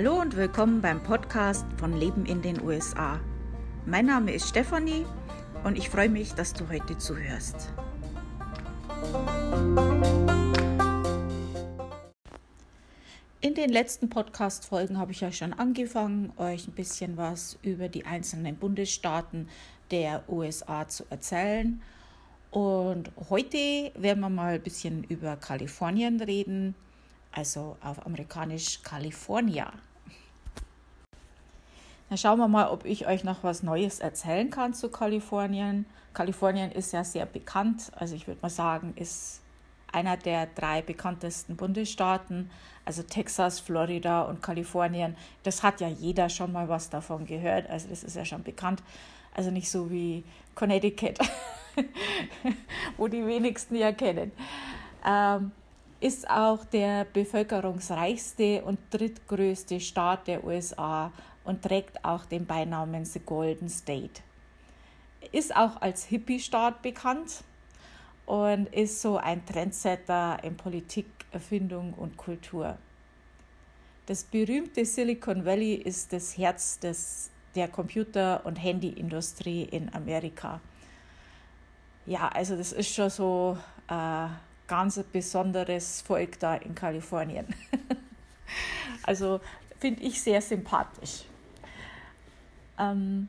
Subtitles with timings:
[0.00, 3.18] Hallo und willkommen beim Podcast von Leben in den USA.
[3.84, 5.04] Mein Name ist Stefanie
[5.64, 7.72] und ich freue mich, dass du heute zuhörst.
[13.40, 18.06] In den letzten Podcast-Folgen habe ich ja schon angefangen, euch ein bisschen was über die
[18.06, 19.48] einzelnen Bundesstaaten
[19.90, 21.82] der USA zu erzählen.
[22.52, 26.76] Und heute werden wir mal ein bisschen über Kalifornien reden,
[27.32, 29.72] also auf amerikanisch California.
[32.08, 35.86] Dann schauen wir mal, ob ich euch noch was Neues erzählen kann zu Kalifornien.
[36.14, 39.42] Kalifornien ist ja sehr bekannt, also ich würde mal sagen, ist
[39.92, 42.50] einer der drei bekanntesten Bundesstaaten,
[42.84, 45.16] also Texas, Florida und Kalifornien.
[45.42, 48.82] Das hat ja jeder schon mal was davon gehört, also das ist ja schon bekannt.
[49.34, 51.18] Also nicht so wie Connecticut,
[52.96, 54.32] wo die wenigsten ja kennen.
[55.06, 55.52] Ähm,
[56.00, 61.12] ist auch der bevölkerungsreichste und drittgrößte Staat der USA
[61.48, 64.20] und trägt auch den Beinamen The Golden State.
[65.32, 67.42] Ist auch als Hippie-Staat bekannt
[68.26, 72.76] und ist so ein Trendsetter in Politik, Erfindung und Kultur.
[74.04, 80.60] Das berühmte Silicon Valley ist das Herz des, der Computer- und Handyindustrie in Amerika.
[82.04, 84.28] Ja, also das ist schon so äh,
[84.66, 87.46] ganz besonderes Volk da in Kalifornien.
[89.02, 89.40] also
[89.80, 91.24] finde ich sehr sympathisch.
[92.78, 93.28] Ähm,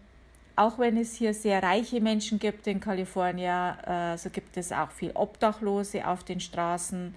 [0.55, 4.91] auch wenn es hier sehr reiche Menschen gibt in Kalifornien, äh, so gibt es auch
[4.91, 7.15] viel Obdachlose auf den Straßen.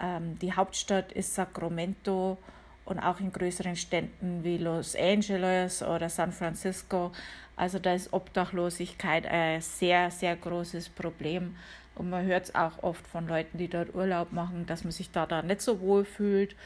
[0.00, 2.36] Ähm, die Hauptstadt ist Sacramento
[2.84, 7.12] und auch in größeren Städten wie Los Angeles oder San Francisco.
[7.56, 11.56] Also da ist Obdachlosigkeit ein sehr, sehr großes Problem.
[11.94, 15.10] Und man hört es auch oft von Leuten, die dort Urlaub machen, dass man sich
[15.10, 16.56] da, da nicht so wohl fühlt,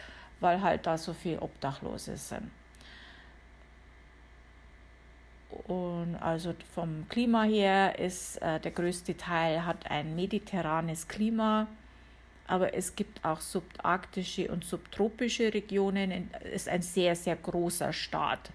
[0.40, 2.50] weil halt da so viele Obdachlose sind.
[5.50, 11.66] Und also vom Klima her ist äh, der größte Teil hat ein mediterranes Klima,
[12.46, 16.30] aber es gibt auch subarktische und subtropische Regionen.
[16.40, 18.50] Es ist ein sehr, sehr großer Staat.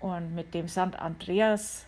[0.00, 0.98] Und mit dem St.
[0.98, 1.84] Andreas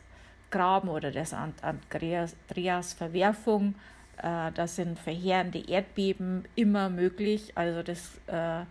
[0.50, 1.62] Graben oder der St.
[1.62, 3.74] Andreas Verwerfung,
[4.18, 7.52] äh, da sind verheerende Erdbeben immer möglich.
[7.54, 8.64] Also das äh,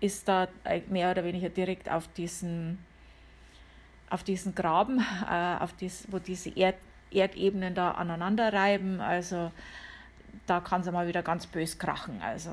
[0.00, 0.48] ist da
[0.88, 2.78] mehr oder weniger direkt auf diesen
[4.12, 6.76] auf diesen Graben, äh, auf dies, wo diese Erd
[7.10, 9.00] Erdebenen da aneinander reiben.
[9.00, 9.50] Also
[10.46, 12.20] da kann es mal wieder ganz bös krachen.
[12.22, 12.50] Also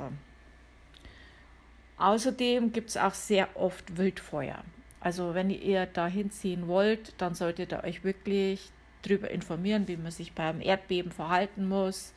[1.98, 4.64] außerdem gibt es auch sehr oft Wildfeuer.
[5.02, 8.70] Also wenn ihr da hinziehen wollt, dann solltet ihr euch wirklich
[9.02, 12.14] darüber informieren, wie man sich beim Erdbeben verhalten muss,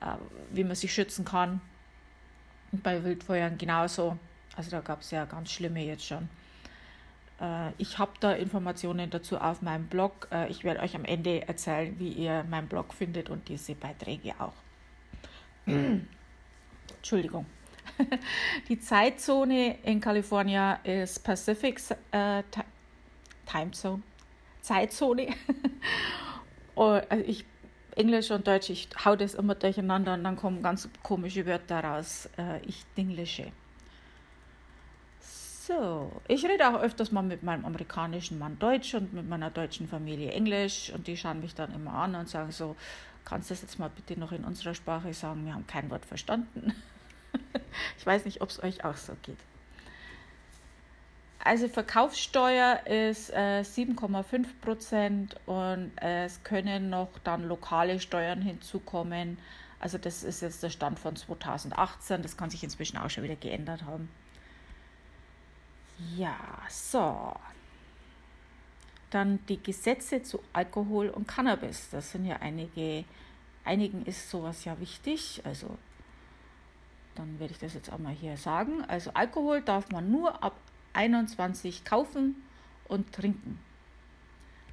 [0.00, 0.14] äh,
[0.52, 1.60] wie man sich schützen kann.
[2.72, 4.16] Und bei Wildfeuern genauso.
[4.56, 6.28] Also da gab es ja ganz schlimme jetzt schon.
[7.40, 10.28] Äh, ich habe da Informationen dazu auf meinem Blog.
[10.32, 14.34] Äh, ich werde euch am Ende erzählen, wie ihr meinen Blog findet und diese Beiträge
[14.38, 14.54] auch.
[16.96, 17.46] Entschuldigung.
[18.68, 21.80] Die Zeitzone in Kalifornien ist Pacific
[22.10, 22.42] äh,
[23.46, 24.02] Time Zone.
[24.60, 25.28] Zeitzone.
[26.74, 27.44] oh, also ich,
[27.96, 32.28] Englisch und Deutsch, ich hau das immer durcheinander und dann kommen ganz komische Wörter raus.
[32.38, 33.52] Äh, ich dinglische.
[35.66, 39.86] So, ich rede auch öfters mal mit meinem amerikanischen Mann Deutsch und mit meiner deutschen
[39.86, 42.76] Familie Englisch und die schauen mich dann immer an und sagen so,
[43.26, 45.44] kannst du das jetzt mal bitte noch in unserer Sprache sagen?
[45.44, 46.74] Wir haben kein Wort verstanden.
[47.98, 49.36] ich weiß nicht, ob es euch auch so geht.
[51.44, 59.36] Also Verkaufssteuer ist äh, 7,5 Prozent und äh, es können noch dann lokale Steuern hinzukommen.
[59.78, 62.22] Also das ist jetzt der Stand von 2018.
[62.22, 64.08] Das kann sich inzwischen auch schon wieder geändert haben.
[66.16, 66.38] Ja,
[66.68, 67.34] so.
[69.10, 71.90] Dann die Gesetze zu Alkohol und Cannabis.
[71.90, 73.04] Das sind ja einige,
[73.64, 75.42] einigen ist sowas ja wichtig.
[75.44, 75.76] Also
[77.16, 78.84] dann werde ich das jetzt auch mal hier sagen.
[78.86, 80.56] Also Alkohol darf man nur ab
[80.92, 82.42] 21 kaufen
[82.88, 83.58] und trinken.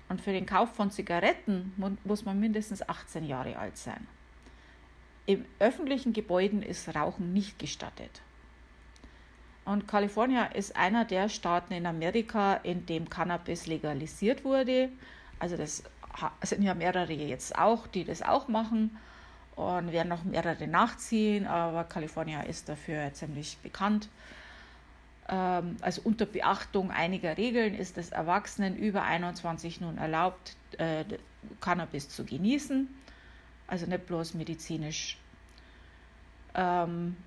[0.09, 1.73] Und für den Kauf von Zigaretten
[2.05, 4.07] muss man mindestens 18 Jahre alt sein.
[5.25, 8.21] Im öffentlichen Gebäuden ist Rauchen nicht gestattet.
[9.67, 14.87] Und Kalifornien ist einer der Staaten in Amerika, in dem Cannabis legalisiert wurde.
[15.39, 15.83] Also das
[16.41, 18.97] sind ja mehrere jetzt auch, die das auch machen
[19.57, 24.07] und werden noch mehrere nachziehen, aber Kalifornien ist dafür ziemlich bekannt.
[25.27, 31.03] Ähm, also unter Beachtung einiger Regeln ist es Erwachsenen über 21 nun erlaubt, äh,
[31.59, 32.87] Cannabis zu genießen,
[33.67, 35.17] also nicht bloß medizinisch.
[36.55, 37.17] Ähm,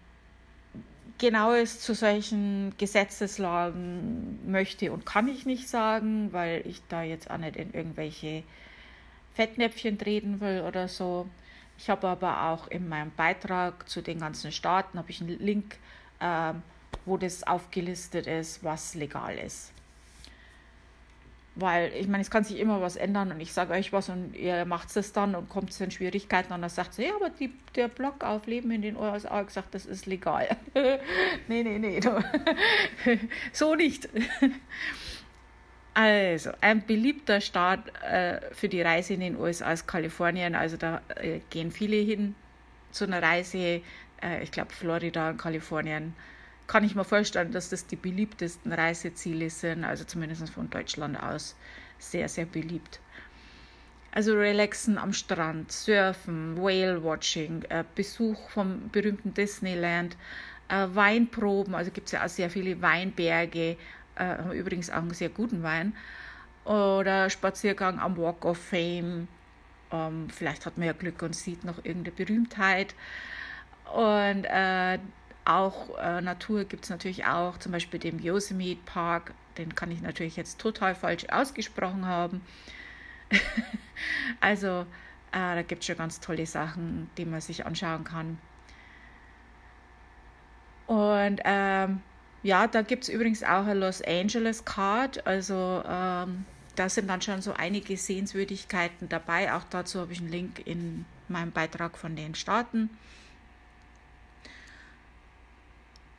[1.18, 7.38] Genaues zu solchen Gesetzeslagen möchte und kann ich nicht sagen, weil ich da jetzt auch
[7.38, 8.42] nicht in irgendwelche
[9.34, 11.28] Fettnäpfchen treten will oder so.
[11.78, 15.76] Ich habe aber auch in meinem Beitrag zu den ganzen Staaten habe ich einen Link,
[16.20, 16.52] äh,
[17.06, 19.72] wo das aufgelistet ist, was legal ist.
[21.60, 24.34] Weil ich meine, es kann sich immer was ändern und ich sage euch was und
[24.34, 27.30] ihr macht es dann und kommt es in Schwierigkeiten und dann sagt sie, ja, aber
[27.30, 30.48] die, der Blog auf Leben in den USA gesagt, das ist legal.
[31.48, 32.00] nee, nee, nee.
[33.52, 34.08] so nicht.
[35.92, 40.54] Also, ein beliebter Staat äh, für die Reise in den USA ist Kalifornien.
[40.54, 42.34] Also da äh, gehen viele hin
[42.92, 43.82] zu einer Reise.
[44.22, 46.14] Äh, ich glaube, Florida und Kalifornien
[46.70, 51.56] kann ich mir vorstellen, dass das die beliebtesten Reiseziele sind, also zumindest von Deutschland aus
[51.98, 53.00] sehr, sehr beliebt.
[54.12, 60.16] Also relaxen am Strand, surfen, Whale-Watching, äh, Besuch vom berühmten Disneyland,
[60.68, 63.76] äh, Weinproben, also gibt es ja auch sehr viele Weinberge,
[64.14, 65.92] äh, haben übrigens auch einen sehr guten Wein,
[66.64, 69.26] oder Spaziergang am Walk of Fame,
[69.90, 72.94] ähm, vielleicht hat man ja Glück und sieht noch irgendeine Berühmtheit.
[73.92, 74.46] Und
[75.44, 80.00] auch äh, Natur gibt es natürlich auch, zum Beispiel den Yosemite Park, den kann ich
[80.00, 82.42] natürlich jetzt total falsch ausgesprochen haben.
[84.40, 84.86] also
[85.32, 88.38] äh, da gibt es schon ganz tolle Sachen, die man sich anschauen kann.
[90.86, 92.00] Und ähm,
[92.42, 96.44] ja, da gibt es übrigens auch eine Los Angeles Card, also ähm,
[96.74, 99.52] da sind dann schon so einige Sehenswürdigkeiten dabei.
[99.52, 102.90] Auch dazu habe ich einen Link in meinem Beitrag von den Staaten.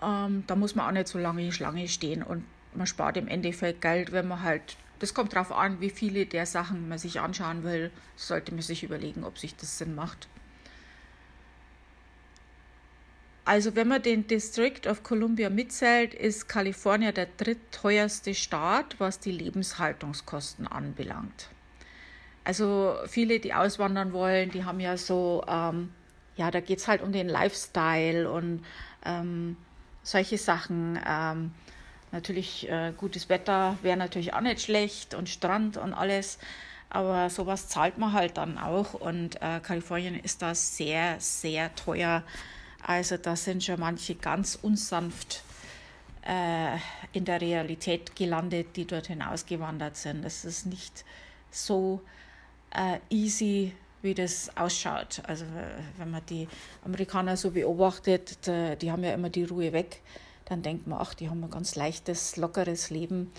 [0.01, 2.43] Ähm, da muss man auch nicht so lange in Schlange stehen und
[2.73, 6.45] man spart im Endeffekt Geld, wenn man halt, das kommt darauf an, wie viele der
[6.45, 10.27] Sachen man sich anschauen will, sollte man sich überlegen, ob sich das Sinn macht.
[13.43, 19.31] Also wenn man den District of Columbia mitzählt, ist Kalifornien der drittteuerste Staat, was die
[19.31, 21.49] Lebenshaltungskosten anbelangt.
[22.43, 25.91] Also viele, die auswandern wollen, die haben ja so, ähm,
[26.37, 28.63] ja, da geht es halt um den Lifestyle und
[29.05, 29.57] ähm,
[30.03, 30.99] solche Sachen.
[31.07, 31.51] Ähm,
[32.11, 36.37] natürlich äh, gutes Wetter wäre natürlich auch nicht schlecht und Strand und alles.
[36.89, 38.93] Aber sowas zahlt man halt dann auch.
[38.93, 42.23] Und äh, Kalifornien ist da sehr, sehr teuer.
[42.85, 45.43] Also da sind schon manche ganz unsanft
[46.27, 46.77] äh,
[47.13, 50.23] in der Realität gelandet, die dort hinausgewandert sind.
[50.23, 51.05] Das ist nicht
[51.49, 52.01] so
[52.71, 55.21] äh, easy, wie das ausschaut.
[55.27, 55.45] Also
[55.97, 56.47] wenn man die
[56.83, 60.01] Amerikaner so beobachtet, die haben ja immer die Ruhe weg,
[60.45, 63.31] dann denkt man, ach, die haben ein ganz leichtes, lockeres Leben.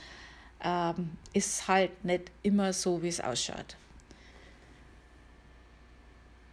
[0.65, 3.77] Ähm, ist halt nicht immer so, wie es ausschaut.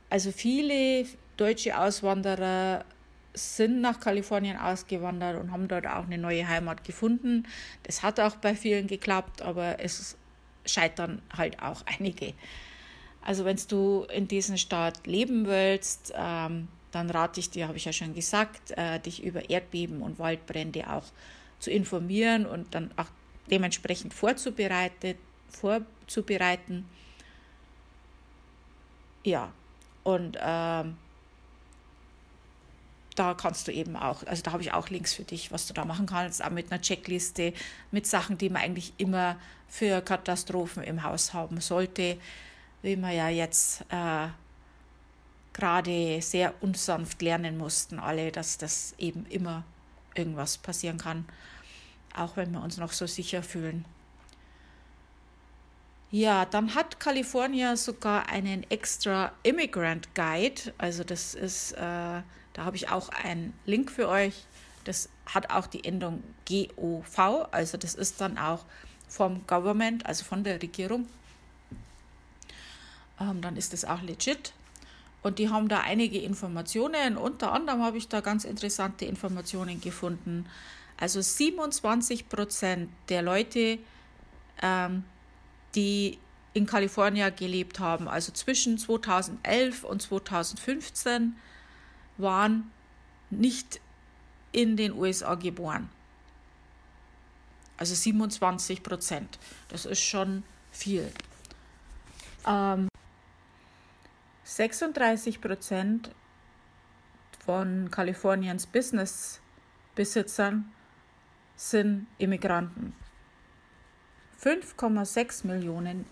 [0.09, 1.05] Also viele
[1.37, 2.83] deutsche Auswanderer
[3.35, 7.47] sind nach Kalifornien ausgewandert und haben dort auch eine neue Heimat gefunden.
[7.83, 10.17] Das hat auch bei vielen geklappt, aber es
[10.65, 12.33] scheitern halt auch einige.
[13.21, 17.85] Also wenn du in diesem Staat leben willst, ähm, dann rate ich dir, habe ich
[17.85, 21.03] ja schon gesagt, äh, dich über Erdbeben und Waldbrände auch
[21.59, 23.07] zu informieren und dann auch
[23.51, 25.15] dementsprechend vorzubereiten.
[25.49, 26.85] vorzubereiten.
[29.23, 29.51] Ja,
[30.03, 30.97] und ähm,
[33.15, 35.73] da kannst du eben auch, also da habe ich auch Links für dich, was du
[35.73, 37.53] da machen kannst, auch mit einer Checkliste,
[37.91, 42.17] mit Sachen, die man eigentlich immer für Katastrophen im Haus haben sollte
[42.81, 44.27] wie wir ja jetzt äh,
[45.53, 49.63] gerade sehr unsanft lernen mussten, alle, dass das eben immer
[50.15, 51.25] irgendwas passieren kann,
[52.15, 53.85] auch wenn wir uns noch so sicher fühlen.
[56.11, 60.73] Ja, dann hat Kalifornien sogar einen extra Immigrant Guide.
[60.79, 62.23] Also das ist, äh, da
[62.57, 64.45] habe ich auch einen Link für euch.
[64.85, 67.47] Das hat auch die Endung GOV.
[67.51, 68.65] Also das ist dann auch
[69.07, 71.07] vom Government, also von der Regierung
[73.19, 74.53] ähm, dann ist das auch legit.
[75.21, 77.17] Und die haben da einige Informationen.
[77.17, 80.45] Unter anderem habe ich da ganz interessante Informationen gefunden.
[80.97, 83.79] Also 27 Prozent der Leute,
[84.61, 85.03] ähm,
[85.75, 86.17] die
[86.53, 91.35] in Kalifornien gelebt haben, also zwischen 2011 und 2015,
[92.17, 92.71] waren
[93.29, 93.79] nicht
[94.51, 95.89] in den USA geboren.
[97.77, 99.37] Also 27 Prozent.
[99.69, 101.11] Das ist schon viel.
[102.45, 102.89] Ähm,
[104.59, 106.11] 36 Prozent
[107.45, 110.69] von Kaliforniens Business-Besitzern
[111.55, 112.93] sind Immigranten.
[114.43, 116.05] 5,6 Millionen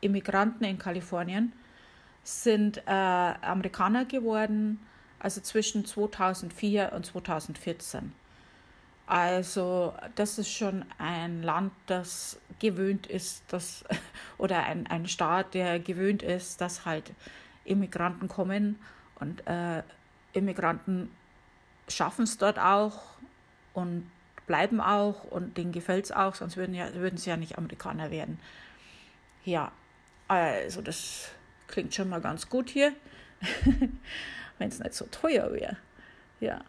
[0.00, 1.52] Immigranten in Kalifornien
[2.24, 4.80] sind äh, Amerikaner geworden,
[5.18, 8.14] also zwischen 2004 und 2014.
[9.04, 13.84] Also das ist schon ein Land, das gewöhnt ist, dass,
[14.38, 17.12] oder ein, ein Staat, der gewöhnt ist, dass halt
[17.64, 18.78] Immigranten kommen
[19.16, 19.82] und äh,
[20.32, 21.10] Immigranten
[21.88, 23.02] schaffen es dort auch
[23.74, 24.10] und
[24.46, 28.10] bleiben auch und denen gefällt es auch, sonst würden, ja, würden sie ja nicht Amerikaner
[28.10, 28.40] werden.
[29.44, 29.72] Ja,
[30.28, 31.30] also das
[31.68, 32.92] klingt schon mal ganz gut hier,
[34.58, 35.76] wenn es nicht so teuer wäre.
[36.40, 36.62] Ja.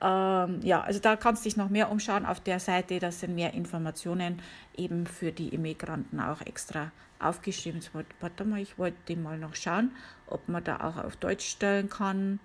[0.00, 2.98] Ähm, ja, also da kannst du dich noch mehr umschauen auf der Seite.
[2.98, 4.40] Da sind mehr Informationen
[4.76, 7.80] eben für die Immigranten auch extra aufgeschrieben.
[8.20, 9.92] Warte mal, ich wollte mal noch schauen,
[10.26, 12.38] ob man da auch auf Deutsch stellen kann.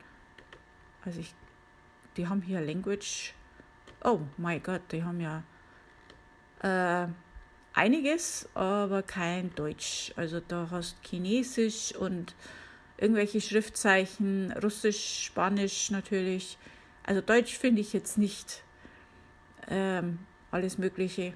[1.06, 1.34] Also ich,
[2.18, 3.34] die haben hier Language.
[4.04, 5.44] Oh mein Gott, die haben ja
[6.64, 7.08] äh,
[7.74, 10.12] einiges, aber kein Deutsch.
[10.16, 12.34] Also da hast Chinesisch und
[12.98, 16.58] irgendwelche Schriftzeichen, Russisch, Spanisch natürlich.
[17.04, 18.64] Also Deutsch finde ich jetzt nicht
[19.68, 20.20] ähm,
[20.52, 21.34] alles Mögliche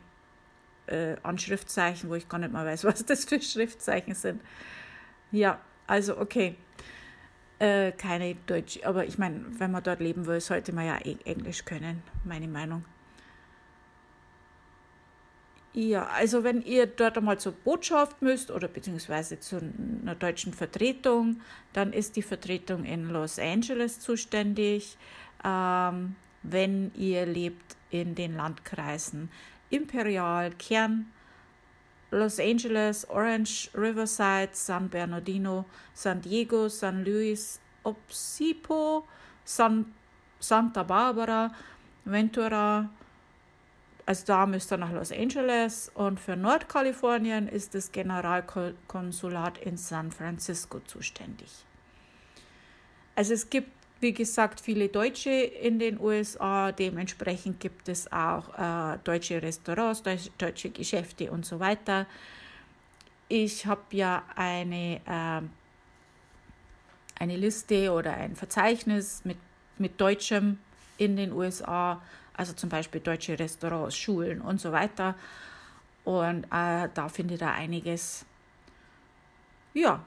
[0.88, 4.42] äh, an Schriftzeichen, wo ich gar nicht mal weiß, was das für Schriftzeichen sind.
[5.32, 6.56] Ja, also okay.
[7.60, 11.18] Äh, keine Deutsch, aber ich meine, wenn man dort leben will, sollte man ja e-,
[11.26, 12.86] Englisch können, meine Meinung.
[15.74, 19.60] Ja, also wenn ihr dort einmal zur Botschaft müsst oder beziehungsweise zu
[20.02, 21.42] einer deutschen Vertretung,
[21.74, 24.98] dann ist die Vertretung in Los Angeles zuständig.
[25.44, 29.30] Ähm, wenn ihr lebt in den Landkreisen
[29.70, 31.12] Imperial, Kern,
[32.12, 39.06] Los Angeles, Orange, Riverside, San Bernardino, San Diego, San Luis, Obsipo,
[39.44, 39.94] San,
[40.40, 41.52] Santa Barbara,
[42.06, 42.90] Ventura,
[44.08, 50.14] also da müsst ihr nach Los Angeles und für Nordkalifornien ist das Generalkonsulat in San
[50.14, 51.52] Francisco zuständig.
[53.16, 56.72] Also es gibt wie gesagt, viele Deutsche in den USA.
[56.72, 60.04] Dementsprechend gibt es auch äh, deutsche Restaurants,
[60.38, 62.06] deutsche Geschäfte und so weiter.
[63.28, 65.42] Ich habe ja eine, äh,
[67.20, 69.38] eine Liste oder ein Verzeichnis mit,
[69.78, 70.60] mit Deutschem
[70.98, 72.02] in den USA,
[72.34, 75.16] also zum Beispiel deutsche Restaurants, Schulen und so weiter.
[76.06, 78.26] Und äh, da findet ihr einiges.
[79.74, 80.02] Ja,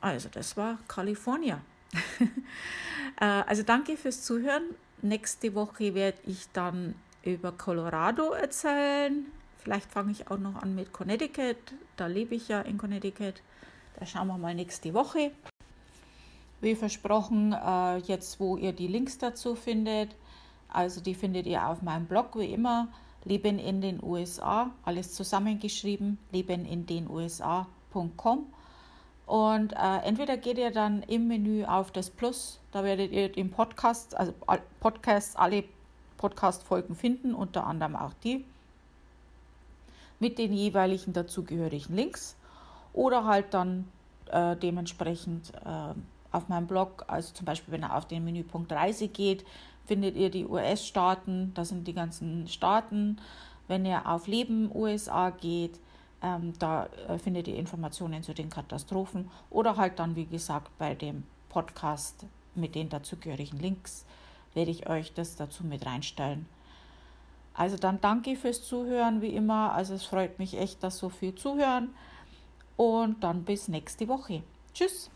[0.00, 1.60] also das war Kalifornien.
[3.20, 4.64] Äh, also danke fürs Zuhören.
[5.02, 9.26] Nächste Woche werde ich dann über Colorado erzählen.
[9.58, 11.56] Vielleicht fange ich auch noch an mit Connecticut.
[11.96, 13.42] Da lebe ich ja in Connecticut.
[13.98, 15.32] Da schauen wir mal nächste Woche.
[16.62, 20.16] Wie versprochen, äh, jetzt wo ihr die Links dazu findet.
[20.68, 22.88] Also die findet ihr auf meinem Blog wie immer.
[23.24, 28.46] Leben in den USA, alles zusammengeschrieben, lebenindenusa.com.
[29.30, 33.52] Und äh, entweder geht ihr dann im Menü auf das Plus, da werdet ihr den
[33.52, 34.34] Podcast, also
[34.80, 35.62] Podcasts, alle
[36.16, 38.44] Podcast-Folgen finden, unter anderem auch die,
[40.18, 42.34] mit den jeweiligen dazugehörigen Links.
[42.92, 43.86] Oder halt dann
[44.32, 45.94] äh, dementsprechend äh,
[46.32, 49.44] auf meinem Blog, also zum Beispiel, wenn ihr auf den Menüpunkt Reise geht,
[49.86, 53.18] findet ihr die US-Staaten, da sind die ganzen Staaten.
[53.68, 55.78] Wenn ihr auf Leben USA geht,
[56.22, 60.94] ähm, da äh, findet ihr Informationen zu den Katastrophen oder halt dann, wie gesagt, bei
[60.94, 64.04] dem Podcast mit den dazugehörigen Links
[64.54, 66.46] werde ich euch das dazu mit reinstellen.
[67.54, 69.72] Also dann danke fürs Zuhören, wie immer.
[69.72, 71.94] Also es freut mich echt, dass so viel zuhören.
[72.76, 74.42] Und dann bis nächste Woche.
[74.72, 75.10] Tschüss.